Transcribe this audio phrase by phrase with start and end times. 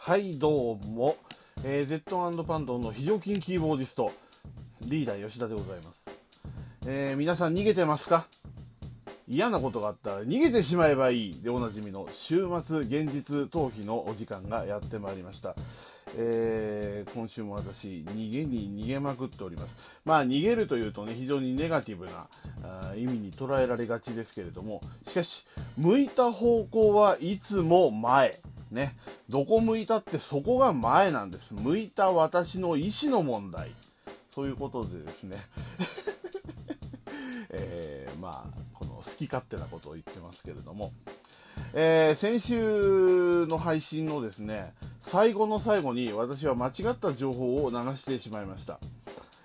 [0.00, 1.16] はいどうも、
[1.64, 4.12] えー、Z& パンドの非常勤キーボーディスト
[4.82, 5.94] リーダー吉田でございます、
[6.86, 8.26] えー、皆さん逃げてますか？
[9.26, 15.54] 嫌なことがあったら逃げてしまえばいいでおなじみの週末現実逃避のお時間がやってまいりました、
[16.16, 19.76] えー、今週も私逃げに逃げまくっております。
[20.06, 22.28] まあ逃げるというとね非常にネガティブな
[22.62, 24.80] あ意味に捉えられがちですけれども。
[25.06, 25.44] しかし
[25.76, 28.38] 向いた方向はいつも前。
[28.70, 28.96] ね。
[29.28, 31.54] どこ向いたってそこが前なんです。
[31.54, 33.70] 向いた私の意思の問題。
[34.30, 35.36] そういうことでですね。
[37.50, 40.92] えー、まあこの好き勝手なことを言ってますけれども、
[41.74, 48.78] えー、先週の配信のですね最後の最後に私は間違った情報を流してしまいました、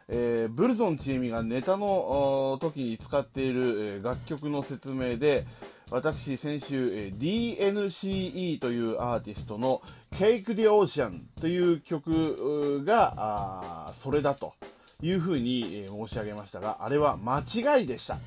[0.09, 5.45] えー、ブルゾンちえみがネタの時に使っている楽曲の説明で
[5.91, 9.81] 私先週、え DNCE というアーティストの
[10.11, 14.53] Cake the Ocean という曲がそれだと
[15.01, 18.17] いうふうに、え申し上げましたがあれは間違いでした。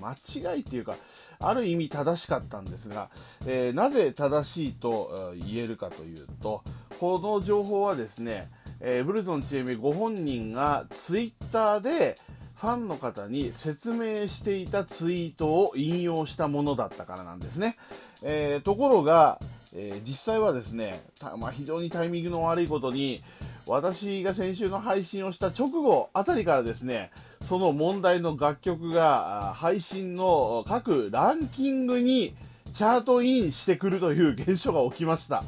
[0.00, 0.14] 間
[0.54, 0.96] 違いっていうか
[1.40, 3.10] ある意味正しかったんですが、
[3.46, 6.62] えー、なぜ正しいと言えるかというと
[6.98, 12.16] この情報はですね、えー、ブルゾンチエミご本人がツイッターで
[12.62, 17.76] ファンの方に説明していたツイートを引用したものだったからなんですね。
[18.22, 19.40] えー、ところが、
[19.74, 21.02] えー、実際はですね、
[21.38, 23.20] まあ、非常にタイミングの悪いことに、
[23.66, 27.10] 私が先週の配信をした直後あたりからですね、
[27.48, 32.32] その問題の楽曲が配信の各ランキングに
[32.74, 35.42] チャートインしてくるという現象が起きました。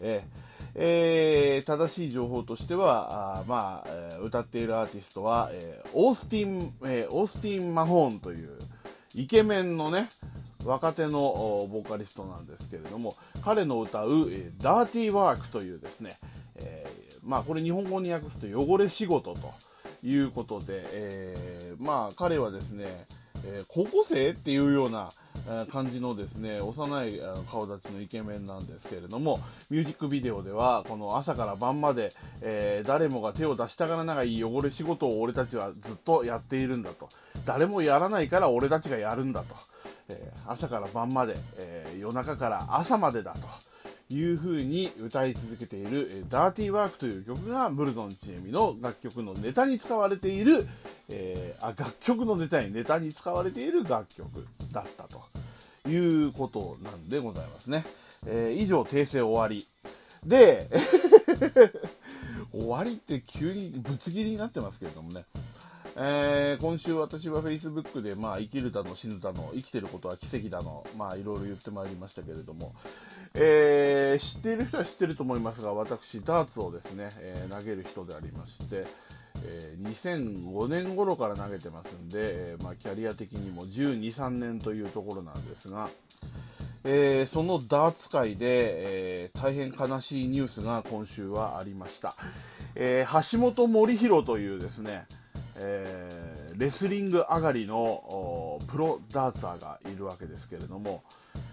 [0.00, 0.45] えー
[0.78, 8.50] えー、正しい情報としては、あまあ、歌っているアーティストは、えー、オースティン、えー、オースティン・マホーンという
[9.14, 10.10] イケメンのね、
[10.66, 16.18] 若手のボーカリストなんですけれども、彼の歌う、えー、ダーティーワークというですね、
[16.56, 19.54] えー、まあこれ日本語に訳すと汚れ仕事と
[20.02, 23.06] いうことで、えー、まあ彼はですね、
[23.46, 25.10] え、高校生っていうような、
[25.70, 27.20] 感じのですね幼い
[27.50, 29.38] 顔立ちのイケメンなんですけれども
[29.70, 37.08] ミュージックビデオではこの朝から晩まで、えー、誰もが手を出したがらない汚れ仕事を俺たちはずっとやっているんだと。
[37.44, 39.54] 誰もやらないから俺たちがやるんだと、
[40.08, 43.40] えー、朝から晩まで、えー、夜中から朝までだと。
[44.08, 50.64] いう風に歌い続けている「ダーティーワーク」という曲がブルゾンちえみの楽曲のネタに使われている、
[51.08, 55.24] えー、あ楽曲のネタにネタに使われている楽曲だったと。
[55.88, 57.84] いうことなんでございますね。
[58.26, 59.66] えー、以上訂正終わり。
[60.24, 60.68] で
[62.52, 65.24] 終わりって急にぶつ切りになってますけれどもね。
[65.98, 72.74] えー、今週私は Facebook で、まあ、生きるだの死ぬだの生きてることは奇跡だの、まあ、いろいろ言ってまいりましたけれども、
[73.32, 78.84] えー、知っている人は知ってると思いますが私ダーツをですね、えー、投げる人でありまして、
[79.44, 85.88] え2005年頃から投げてますんで、えまあ、キャリア的にも1 2 3年というところなんですが、
[86.84, 92.14] えそのダーツ界で、え大変悲しいニュースが今週はありました、
[92.74, 95.06] え橋本森弘というですね
[95.58, 101.02] えー、レスリング上がりのプロダーツァーがいるわけですけれども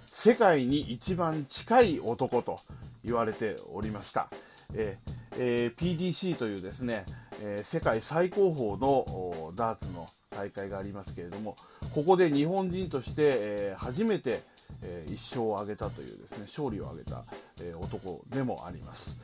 [0.08, 2.60] 世界に一番近い男と
[3.04, 4.28] 言われておりました、
[4.74, 7.06] えーえー、PDC というですね、
[7.46, 11.58] え世界最高峰のダーツの大会がありますけれども
[11.94, 14.42] ここで日本人として、え初めて、
[14.82, 17.24] え1勝を挙げたというですね勝利を挙げた、
[17.62, 19.18] え男でもあります。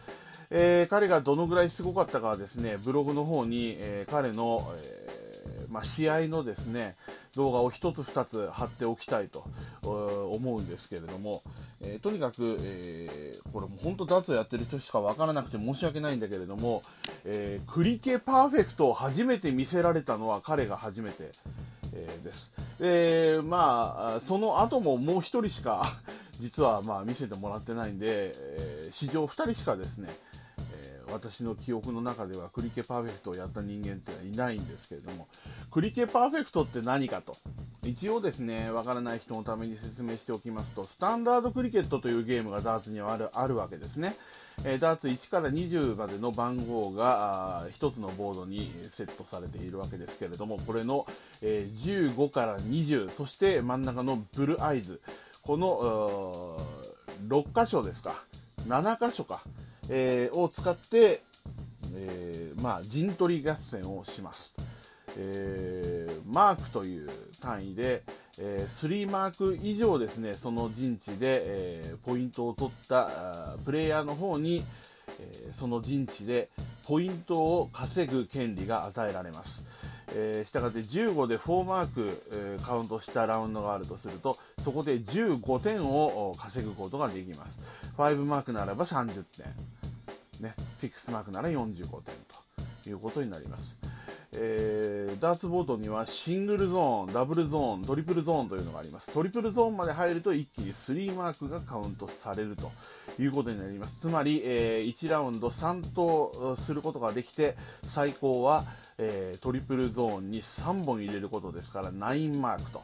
[0.52, 6.96] え、彼がどのぐらいすごかったかはですねブログの方に、え、彼の、え、まあ、試合のですね
[7.36, 9.46] 動画を1つ2つ貼っておきたいと
[9.84, 11.42] 思うんですけれども、
[11.82, 16.84] えとにかく、えこれも本当ダーツをやってる人しか分からなくて申し訳ないんだけれども、
[17.26, 21.32] えークリケパーフェクトを初めて見せられたのは彼が初めて、
[21.94, 22.52] えです。
[22.80, 26.00] でまあその後ももう1人しか
[26.40, 30.10] 実はまあ見せてもらってないんで、え史上2人しかですね
[31.12, 35.28] 私の記憶の中ではクリケパーフェクトをやった人間っていないんですけれども
[35.72, 37.36] クリケパーフェクトって何かと
[37.90, 44.16] 一応ですねわからない人のために説明しておきますとスタンダードクリケットというゲームがダーツにはあるあるわけですね、
[44.64, 51.06] えー、ダーツ1から20までの番号が1つのボードにセットされているわけですけれどもこれの、
[51.42, 55.02] えー、15から20そして真ん中のブルアイズ。
[55.42, 56.60] この
[57.28, 58.14] 6箇所ですか。
[58.68, 59.42] 7箇所か。
[59.90, 61.24] えー、を使って、
[61.96, 64.54] え、まあ、陣取り合戦をします。
[65.18, 67.10] えー、マークという
[67.42, 68.04] 単位で、
[68.38, 74.64] えー、3マーク以上ですねその陣地で、えー、ポイントを取ったプレイヤーの方に、
[75.20, 76.50] え、その陣地で
[76.86, 79.64] ポイントを稼ぐ権利が与えられます。
[80.16, 87.60] えー、したがって15で4マーク、えー、カウントしたラウンドがあるとするとそこで15点を稼ぐことができます。
[87.98, 89.46] 5マークならば30点、
[90.42, 91.68] ね、6マークなら45
[92.02, 92.16] 点
[92.84, 93.89] ということになります。
[94.34, 99.12] えー、ダーツボードにはシングルゾーン、ダブルゾーン、トリプルゾーンというのがあります。
[99.12, 102.72] トリプルゾーンまで入ると一気に3マークがカウントされると
[103.20, 103.96] いうことになります。
[103.96, 108.64] つまり、えー、1ラウンド3投することができて、最高は、
[109.00, 112.82] えー、トリプルゾーンに3本入れることですから9マークと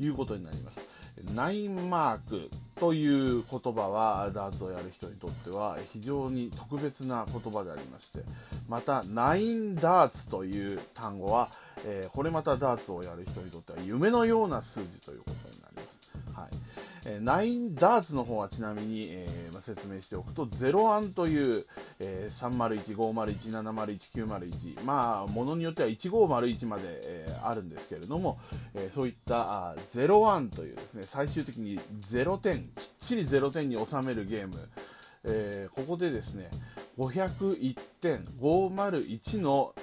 [0.00, 0.97] いうことになります。
[1.34, 8.20] ナインマークという言葉はダーツをやる人にとっては非常に特別な言葉でありまして
[8.68, 11.48] またナインダーツという単語は、
[11.84, 15.37] えー、これまたダーツをやる人にとっては夢のような数字ということ。
[17.08, 21.64] はいえ9ダーツの方はちなみに、えー、ま説明しておくと01という、
[22.00, 28.38] えー、301、501、701、901まあものによっては1501まで、えー、あるんですけれども、
[28.74, 31.78] えそういったあ01というですね最終的に
[32.10, 32.64] 0点きっ
[33.00, 34.68] ちり0点に収めるゲーム、
[35.24, 36.50] えここでですね
[36.98, 39.74] 501点501の、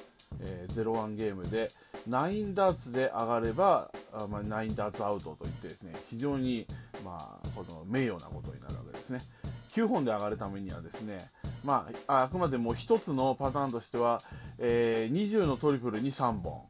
[0.41, 1.71] えー、01ゲームで
[2.07, 6.67] 9ダーツで上がればあ、まあ、9ダーツアウトといってですね非常に、
[7.05, 9.19] まあ、この名誉なことになるわけですね。
[9.73, 11.19] 9本で上がるためにはですね、
[11.63, 14.21] まあ、あくまでも1つのパターンとしては、
[14.57, 16.61] えー、20のトリプルに3本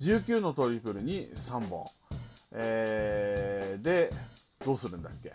[0.00, 1.86] 19のトリプルに3本、
[2.52, 4.10] えー、で
[4.64, 5.32] どうするんだっけ？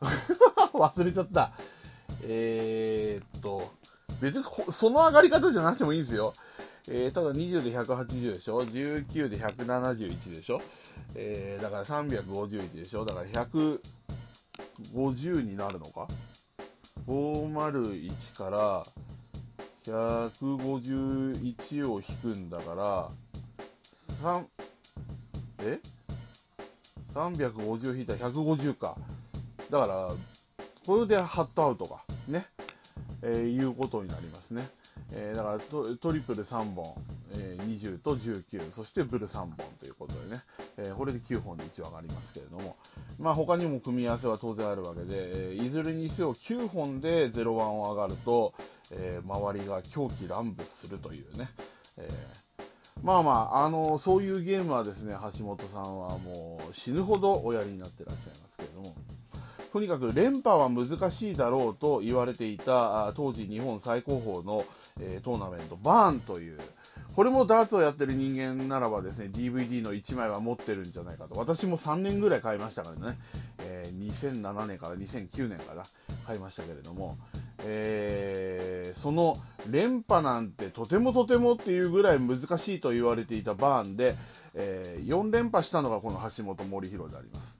[0.72, 1.52] 忘れちゃった。
[2.24, 3.70] えー、っと
[4.20, 6.32] 別にその上がり方じゃなくてもいいんですよ。
[6.88, 10.60] えー、ただ20で180でしょ？19で171でしょ、
[11.14, 13.04] えー、だから351でしょ？
[13.04, 16.08] だから150になるのか
[17.06, 18.84] ？501から
[19.84, 23.08] 151を引くんだから
[24.22, 24.44] 3
[25.62, 25.78] え
[27.14, 28.96] ？350引いたら150か。
[29.70, 30.10] だから
[30.86, 32.02] これでハットアウトか。
[32.28, 32.46] ね、
[33.22, 34.68] えー、いうことになりますね。
[35.12, 36.94] えー、だからトトリプル3本、
[37.32, 40.42] えー、20と19そしてブル3本ということでね、
[40.76, 42.76] えー、これで9本で一応上がりますけれども、
[43.18, 48.54] まあ、他にも組み合わせは当然あるわけで、えいずれにせよ9本で01を上がると、
[48.92, 51.50] え周りが狂気乱舞するというね、
[51.96, 52.08] え
[53.02, 58.94] まあまあ、あのそういうゲームはですね橋本さんはもう死ぬほどおやりになってらっしゃいますけれども。
[59.72, 64.64] とにかく連覇は難しいだろうと言われていた当時日本最高峰の、
[65.00, 66.58] え、トーナメントバーンという
[67.14, 71.38] これもダーツをやってる人間ならばですね DVD の1枚は持ってるんじゃないかと。
[71.38, 73.18] 私も3年ぐらい買いましたからね、
[73.58, 75.84] えー、2007年から2009年から
[76.26, 77.18] 買いましたけれども、
[77.64, 79.36] えー、その
[79.68, 84.14] 連覇なんてとてもとてもっていうぐらい難しいと言われていたバーンで、
[84.54, 87.56] えー、4連覇したのがこの橋本森弘であります、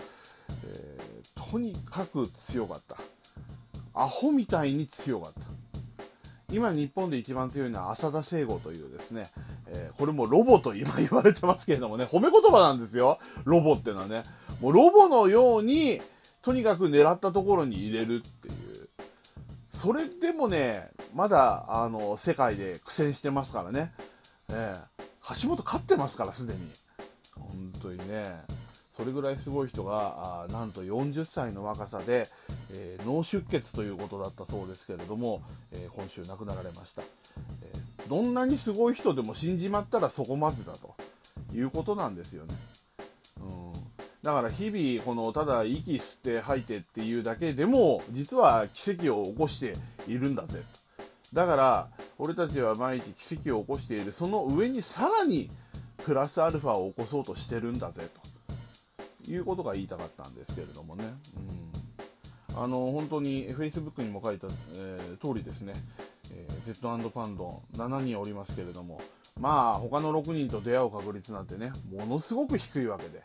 [0.68, 0.98] え
[1.34, 2.96] とにかく強かった。
[3.92, 5.59] アホみたいに強かった。
[6.52, 9.24] 今日本で一番強いのは浅田聖吾というですね、
[9.68, 13.18] えー、これもロボと今言われてますけれどもね、褒め言葉なんですよ。
[13.44, 14.22] ロボっていうのはね。
[14.60, 16.00] もうロボのように、
[16.42, 18.88] とにかく狙ったところに入れるっていう。
[19.74, 23.92] それでもね、まだ、あの、世界で苦戦してますからね。
[24.50, 26.60] えー、橋本勝ってますから、すでに。
[27.36, 28.42] 本当にね。
[28.96, 32.28] それぐらいすごい人があなんと40歳の若さで、
[32.74, 37.02] えー、脳出血ということだったそうですけれども、えー、今週亡くなられました、
[37.62, 40.94] えー、どんなにすごい人でも死んじまったらそこまでだと
[41.54, 42.54] いうことなんですよね、
[43.40, 43.72] うん、
[44.22, 49.74] だから日々このただ息吸って吐いてっていうだけでも実は奇跡を起こして
[50.06, 50.60] いるんだぜ。
[51.32, 54.12] だから俺たちは毎日奇跡を起こしている。
[54.12, 55.48] その上にさらに
[55.98, 58.08] プラスアルファを起こそうとしてるんだぜ
[59.24, 61.04] ということが言いたかったんですけれどもね、
[61.36, 61.59] うん、
[62.56, 65.72] あの本当に Facebook にも書いた、えー、通りですね、
[66.34, 69.00] えー、Z& パンドン7人おりますけれども。
[69.38, 73.22] まあ他の6人と出会う確率なんてねものすごく低いわけで、